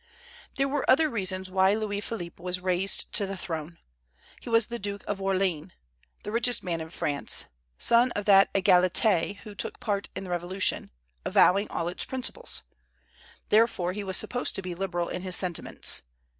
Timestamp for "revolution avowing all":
10.31-11.87